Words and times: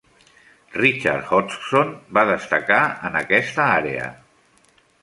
Richard 0.81 1.29
Hodgson 1.33 1.93
va 2.19 2.25
destacar 2.33 2.81
en 3.11 3.21
aquesta 3.25 3.71
àrea. 3.79 4.11